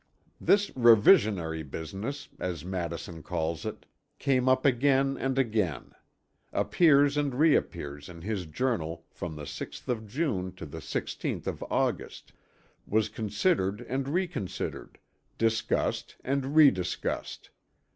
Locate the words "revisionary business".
0.71-2.27